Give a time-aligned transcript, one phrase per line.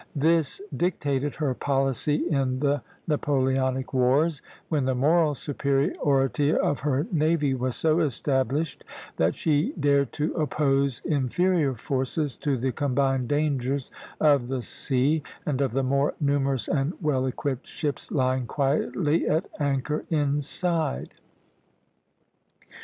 [0.15, 7.53] This dictated her policy in the Napoleonic wars, when the moral superiority of her navy
[7.53, 8.83] was so established
[9.17, 15.61] that she dared to oppose inferior forces to the combined dangers of the sea and
[15.61, 21.11] of the more numerous and well equipped ships lying quietly at anchor inside.